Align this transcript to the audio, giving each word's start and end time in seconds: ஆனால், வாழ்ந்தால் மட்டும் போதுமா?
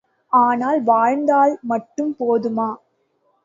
ஆனால், 0.33 0.83
வாழ்ந்தால் 0.83 1.59
மட்டும் 1.63 2.15
போதுமா? 2.19 2.69